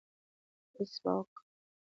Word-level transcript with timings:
فیسبوک 0.73 1.29